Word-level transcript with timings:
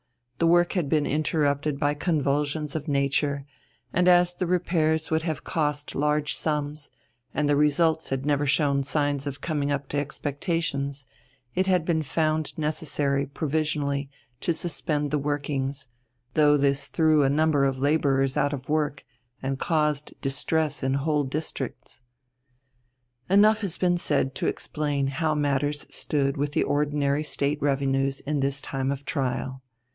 The 0.39 0.47
work 0.47 0.73
had 0.73 0.89
been 0.89 1.05
interrupted 1.05 1.79
by 1.79 1.93
convulsions 1.93 2.75
of 2.75 2.87
nature, 2.87 3.45
and 3.93 4.07
as 4.07 4.33
the 4.33 4.47
repairs 4.47 5.11
would 5.11 5.21
have 5.21 5.43
cost 5.43 5.93
large 5.93 6.33
sums, 6.33 6.89
and 7.35 7.47
the 7.47 7.55
results 7.55 8.09
had 8.09 8.25
never 8.25 8.47
showed 8.47 8.87
signs 8.87 9.27
of 9.27 9.41
coming 9.41 9.71
up 9.71 9.87
to 9.89 9.99
expectations, 9.99 11.05
it 11.53 11.67
had 11.67 11.85
been 11.85 12.01
found 12.01 12.57
necessary 12.57 13.27
provisionally 13.27 14.09
to 14.39 14.51
suspend 14.51 15.11
the 15.11 15.19
workings, 15.19 15.89
though 16.33 16.57
this 16.57 16.87
threw 16.87 17.21
a 17.21 17.29
number 17.29 17.63
of 17.63 17.77
labourers 17.77 18.35
out 18.35 18.53
of 18.53 18.67
work 18.67 19.05
and 19.43 19.59
caused 19.59 20.19
distress 20.21 20.81
in 20.81 20.95
whole 20.95 21.23
districts. 21.23 22.01
Enough 23.29 23.61
has 23.61 23.77
been 23.77 23.99
said 23.99 24.33
to 24.33 24.47
explain 24.47 25.05
how 25.05 25.35
matters 25.35 25.85
stood 25.95 26.37
with 26.37 26.53
the 26.53 26.63
ordinary 26.63 27.23
State 27.23 27.61
revenues 27.61 28.21
in 28.21 28.39
this 28.39 28.59
time 28.59 28.91
of 28.91 29.05
trial. 29.05 29.61